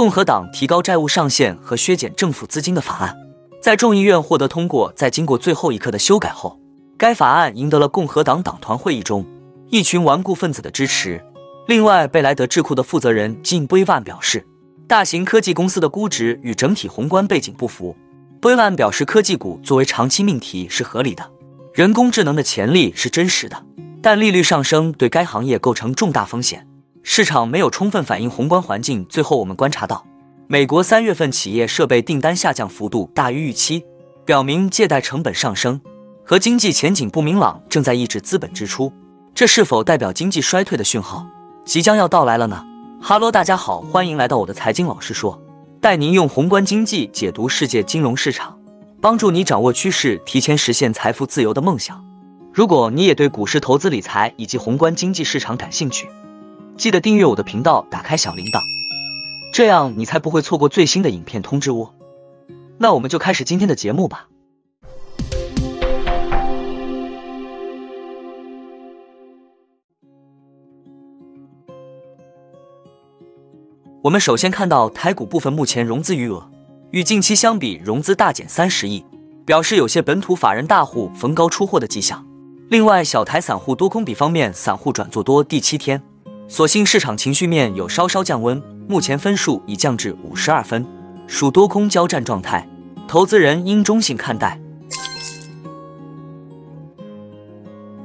[0.00, 3.14] 共和党提高债务上限和削减政府资金的法案，
[3.60, 4.90] 在众议院获得通过。
[4.96, 6.58] 在经过最后一刻的修改后，
[6.96, 9.26] 该法案赢得了共和党党团会议中
[9.68, 11.22] 一群顽固分子的支持。
[11.68, 14.42] 另外，贝莱德智库的负责人金布伊万表示，
[14.88, 17.94] 大型科技公司的估值与整体宏观背景不符。
[18.40, 21.30] 布伊万表示，科技股作为长期命题是合理的，
[21.74, 23.66] 人工智能的潜力是真实的，
[24.00, 26.66] 但利率上升对该行业构成重大风险。
[27.02, 29.04] 市场没有充分反映宏观环境。
[29.06, 30.04] 最后，我们观察到，
[30.46, 33.84] 美国三月份企业设备订单下降幅度大于预期，
[34.24, 35.80] 表明借贷成本上升
[36.24, 38.92] 和经济前景不明朗正在抑制资本支出。
[39.34, 41.26] 这是否代表经济衰退的讯号
[41.64, 42.64] 即将要到来了呢？
[43.00, 45.40] 哈喽，大家好，欢迎来到我的财经老师说，
[45.80, 48.58] 带您用宏观经济解读世界金融市场，
[49.00, 52.04] 帮助你掌握趋势，提前实现财富自由的梦想。
[52.52, 56.08] 如果你也对股市投资理财以及宏观经济市场感兴趣，
[56.80, 58.62] 记得订阅我的频道，打开小铃铛，
[59.52, 61.92] 这样你才不会错过最新的影片通知哦。
[62.78, 64.28] 那我们就开始今天的节目吧。
[74.00, 76.50] 我们首先看到台股部分目前融资余额
[76.92, 79.04] 与近期相比融资大减三十亿，
[79.44, 82.26] 表示有些本土法人大户逢高出货的迹象。
[82.70, 86.02] 另外，小台散户多空比方面，散户转做多第七天。
[86.50, 90.84] 所幸市场情绪面有稍稍降温，目前分数已降至五十二分，
[91.28, 92.68] 属多空交战状态，
[93.06, 94.60] 投资人应中性看待。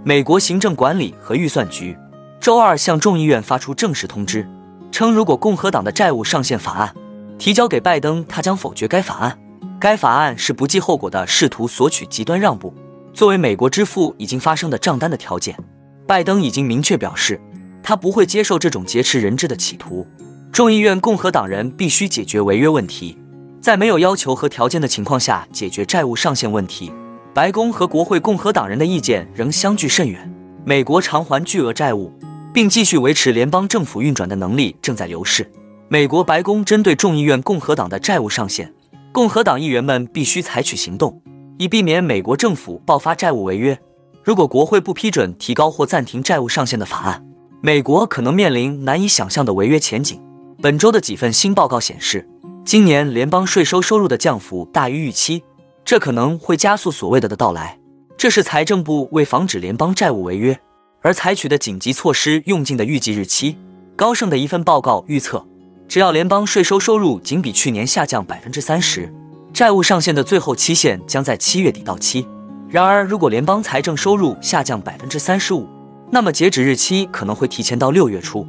[0.03, 1.97] 美国行政管理和预算局
[2.39, 4.47] 周二向众议院发出正式通知，
[4.91, 6.93] 称如果共和党的债务上限法案
[7.39, 9.35] 提交给拜登，他将否决该法案。
[9.80, 12.71] 该法案是不计后果的试图索取极端让步，
[13.11, 15.57] 作为美国支付已经发生的账单的条件。
[16.05, 17.41] 拜登已经明确表示。
[17.86, 20.08] 他不会接受这种劫持人质的企图。
[20.52, 23.16] 众议院共和党人必须解决违约问题，
[23.61, 26.92] 在没有要求和条件的情况下解决债务上限问题。
[27.31, 30.33] 白宫和国会共和党人的意见仍相距甚远。
[30.65, 32.11] 美国偿还巨额债务，
[32.52, 35.48] 并继续维持联邦政府运转的能力正在流逝。
[35.88, 38.73] 美国白宫针对众议院共和党的债务上限，
[39.11, 41.21] 共和党议员们必须采取行动，
[41.59, 43.77] 以避免美国政府爆发债务违约。
[44.23, 47.23] 如果国会不批准提高或暂停债务上限的法案，
[47.65, 50.21] 美国可能面临难以想象的违约前景。
[50.61, 52.30] 本周的几份新报告显示，
[52.64, 55.43] 今年联邦税收收入的降幅大于预期，
[55.83, 57.80] 这可能会加速所谓的的到来。
[58.15, 60.55] 这是财政部为防止联邦债务违约
[61.02, 63.58] 而采取的紧急措施用尽的预计日期。
[63.95, 65.43] 高盛的一份报告预测，
[65.87, 69.11] 只要联邦税收收入仅比去年下降百分之三十，
[69.52, 72.27] 债务上限的最后期限将在七月底到期。
[72.70, 75.67] 然而，如果联邦财政收入下降百分之三十五，
[76.11, 78.48] 那么截止日期可能会提前到六月初。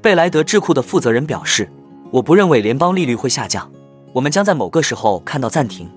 [0.00, 1.70] 贝莱德智库的负责人表示
[2.12, 3.70] ：“我不认为联邦利率会下降，
[4.12, 5.90] 我们将在某个时候看到暂停。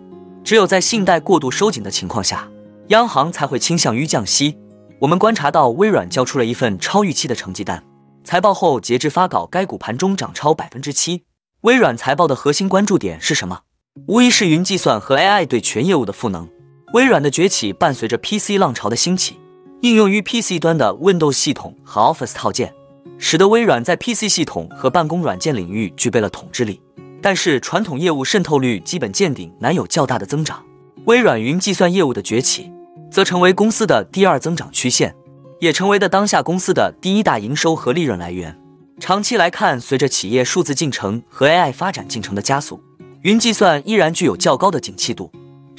[0.43, 2.47] 只有在信贷过度收紧的情况下，
[2.87, 4.57] 央行才会倾向于降息。”
[4.99, 7.83] 我们观察到微软交出了一份超预期的成绩单，
[8.23, 11.25] 财报后截至发稿，该股盘中涨超百分之七。
[11.61, 13.59] 微软财报的核心关注点是什么？
[14.07, 16.49] 无疑是云计算和 AI 对全业务的赋能。
[16.93, 19.37] 微软的崛起伴随着 PC 浪潮的兴起，
[19.81, 22.73] 应用于 PC 端的 Windows 系统和 Office 套件，
[23.17, 26.81] 使得微软在 PC 系统和办公软件领域具备了统治力。
[27.21, 30.63] 但是，传统业务渗透率基本见顶，难有较大的增长。
[31.07, 32.71] 微软云计算业务的崛起，
[33.11, 35.13] 则成为公司的第二增长曲线，
[35.59, 38.57] 也成为的当下公司的第一大营收和利润来源。
[38.97, 42.81] 长期来看，随着企业数字进程和 AI 发展进程的加速，
[43.23, 45.29] 云计算依然具有较高的景气度。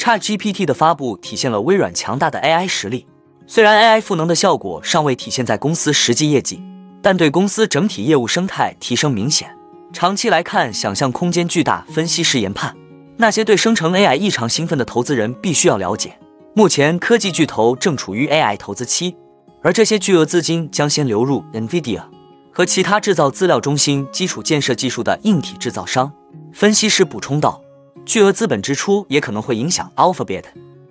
[0.09, 3.07] ChatGPT 的发布体现了微软强大的 AI 实力。
[3.47, 6.63] 虽然 AI 赋能的效果尚未体现在公司实际业绩，
[7.03, 9.55] 但对公司整体业务生态提升明显。
[9.93, 11.85] 长期来看，想象空间巨大。
[11.93, 12.75] 分析师研判，
[13.19, 16.19] 那些对生成 AI 异常兴奋的投资人必须要了解，
[16.55, 19.15] 目前科技巨头正处于 AI 投资期，
[19.63, 22.01] 而这些巨额资金将先流入 NVIDIA
[22.51, 26.11] 和其他制造资料中心基础建设技术的硬体制造商。
[26.55, 27.61] 分析师补充道。
[28.09, 30.45] 巨额资本支出也可能会影响 Alphabet、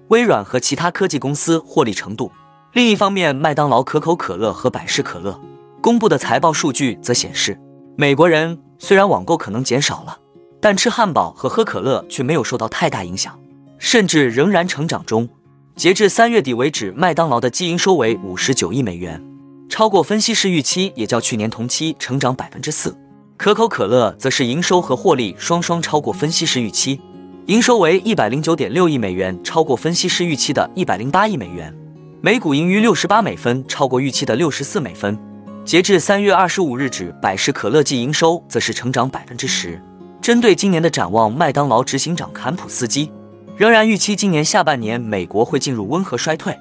[0.10, 2.32] 微软和其他科技公司获利程度。
[2.74, 5.42] 另一方面，麦当劳、可口可乐和百事可乐
[5.82, 7.60] 公布的财报数据则显示，
[7.96, 10.16] 美国人虽然网购可能减少了，
[10.62, 13.36] 但吃汉堡和喝可乐却没有受到太大影响，
[13.80, 15.28] 甚至仍然成长中。
[15.76, 19.20] 截至三月底为止，麦当劳的净营收为五十九亿美元，
[19.68, 22.96] 超过分析师预期，也较去年同期成长百分之四。
[23.38, 27.00] 可口可乐则是营收和获利双双超过分析师预期，
[27.48, 31.74] 营收为一百零九点六亿美元，超过分析师预期的一百零八亿美元，
[32.20, 35.18] 每股盈余六十八美分，超过预期的六十四美分，
[35.64, 39.82] 截至三月二十五日止，百事可乐季营收则是成长百分之十。
[40.22, 43.10] 针对今年的展望，麦当劳执行长坎普斯基
[43.56, 46.54] 仍然预期今年下半年美国会进入温和衰退，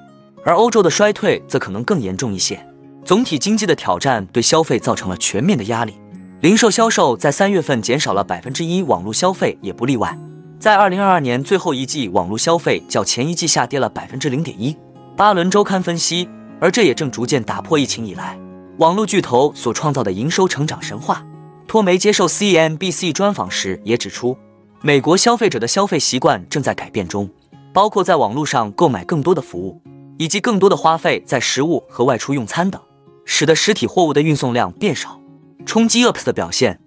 [0.45, 2.57] 而欧洲的衰退则可能更严重一些。
[3.03, 5.95] 总体经济的挑战对消费造成了全面的压力，
[6.39, 10.17] 零售销售在三月份减少了百分之一，网络消费也不例外。
[10.59, 14.75] 在二零二二年最后一季，网络消费较前一季下跌了百分之零点一。
[15.15, 16.27] 巴伦周刊分析，
[16.59, 18.37] 而这也正逐渐打破疫情以来
[18.77, 21.23] 网络巨头所创造的营收成长神话。
[21.67, 24.35] 托梅接受 CNBC 专访时也指出，
[24.81, 27.29] 美国消费者的消费习惯正在改变中，
[27.71, 29.79] 包括在网络上购买更多的服务，
[30.17, 32.81] 以及更多的花费在食物和外出用餐等。
[33.25, 35.19] 使得实体货物的运送量变少，
[35.65, 36.79] 冲击 UPS 的表现。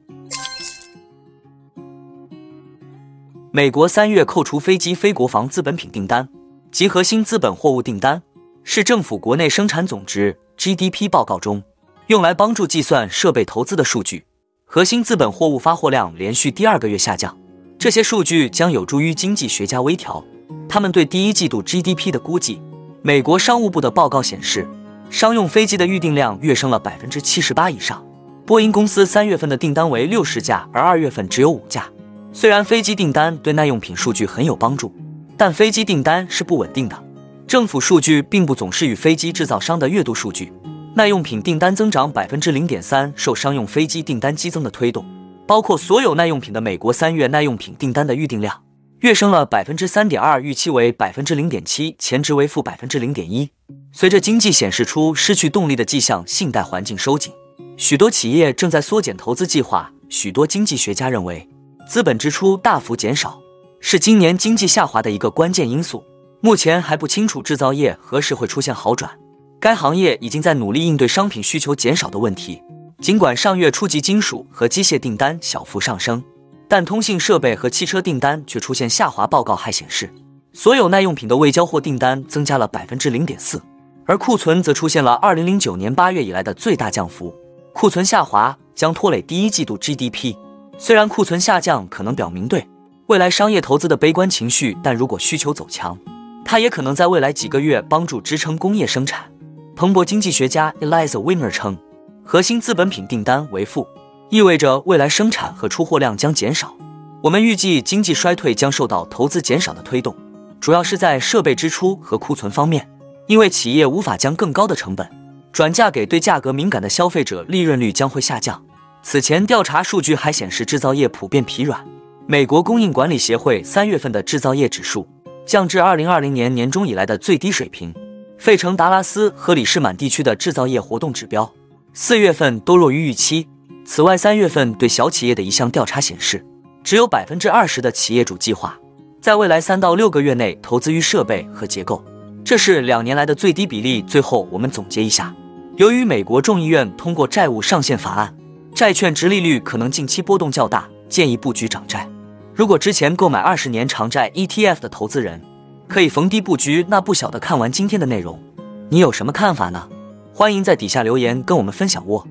[3.61, 6.27] 美国三月扣除飞机非国防资本品订单
[6.73, 8.23] 及核心资本货物订单，
[8.65, 11.63] 是政府国内生产总值 GDP 报告中
[12.07, 14.25] 用来帮助计算设备投资的数据。
[14.65, 17.37] 核心资本货物发货量连续第二个月下降，
[17.79, 20.25] 这些数据将有助于经济学家微调
[20.67, 22.63] 他们对第一季度 GDP 的估计。
[23.03, 24.67] 美国商务部的报告显示。
[25.11, 28.03] 商用飞机的预订量跃升了百分之七十八以上。
[28.47, 31.87] 波音公司三月份的订单为六十架，而二月份只有五架。
[32.33, 34.95] 虽然飞机订单对耐用品数据很有帮助，
[35.37, 37.05] 但飞机订单是不稳定的。
[37.47, 40.53] 政府数据并不总是与飞机制造商的月度数据。
[40.95, 45.05] 耐用品订单增长百分之零点三，受商用飞机订单激增的推动，
[45.47, 48.63] 包括所有耐用品的美国三月耐用品订单的预订量
[49.01, 53.51] 跃升了百分之三点二，预期为百分之零点七，前值为负百分之零点一。
[53.93, 57.33] 随着经济显示出失去动力的迹象，信贷环境收紧，
[57.77, 59.93] 许多企业正在缩减投资计划。
[60.09, 61.49] 许多经济学家认为，
[61.91, 63.37] 资本支出大幅减少
[63.81, 66.05] 是今年经济下滑的一个关键因素。
[66.41, 69.11] 目前还不清楚制造业何时会出现好转，
[69.59, 72.63] 该行业已经在努力应对商品需求减少的问题。
[73.01, 76.23] 尽管上月初级金属和机械订单小幅上升，
[76.69, 79.27] 但通信设备和汽车订单却出现下滑。
[79.27, 80.09] 报告还显示，
[80.53, 83.61] 所有耐用品的未交货订单增加了百分之零点四。
[84.07, 87.35] 而库存则出现了二零零九年八月以来的最大降幅，
[87.73, 90.37] 库存下滑将拖累第一季度 GDP。
[90.83, 92.67] 虽然库存下降可能表明对
[93.09, 95.99] 未来商业投资的悲观情绪，但如果需求走强，
[96.43, 99.31] 它也可能在未来几个月帮助支撑工业生产。
[99.77, 101.77] 彭博经济学家 Eliza Winer 称，
[102.25, 103.87] 核心资本品订单为负，
[104.31, 106.75] 意味着未来生产和出货量将减少。
[107.23, 110.17] 我们预计经济衰退将受到投资减少的推动，
[110.61, 112.89] 主要是在设备支出和库存方面。
[113.27, 115.07] 因为企业无法将更高的成本
[115.53, 118.65] 转嫁给对价格敏感的消费者，利润率将会下降。
[119.03, 121.85] 此前调查数据还显示，制造业普遍疲软。
[122.27, 125.09] 美国供应管理协会三月份的制造业指数
[125.45, 127.93] 降至二零二零年年中以来的最低水平。
[128.39, 131.53] 费城、达拉斯和里士满地区的制造业活动指标
[131.93, 133.49] 四月份都弱于预期。
[133.85, 136.45] 此外，三月份对小企业的一项调查显示，
[136.85, 138.79] 只有百分之二十的企业主计划
[139.21, 142.05] 在未来三到六个月内投资于设备和结构。
[142.45, 144.01] 这是两年来的最低比例。
[144.03, 145.35] 最后，我们总结一下：
[145.77, 148.35] 由于美国众议院通过债务上限法案，
[148.81, 152.09] 债券值利率可能近期波动较大，建议布局涨债。
[152.55, 155.43] 如果之前购买二十年长债 ETF 的投资人，
[155.87, 156.87] 可以逢低布局。
[156.89, 158.41] 那不晓得看完今天的内容，
[158.89, 159.87] 你有什么看法呢？
[160.33, 162.27] 欢迎在底下留言跟我们分享哦。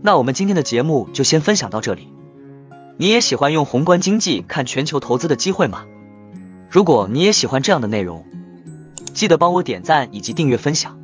[0.00, 2.12] 那我们今天的节目就先分享到这里。
[2.96, 5.84] 你也喜欢用宏观经济看全球投资的机会吗？
[6.70, 8.24] 如果你也喜欢这样的内容，
[9.14, 10.96] 记得帮我点赞以及订阅分享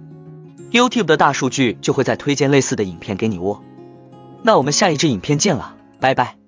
[0.70, 3.60] ，YouTube 的大数据就会再推荐类似的影片给你哦。
[4.46, 6.43] 那我们下一支影片见了，拜拜。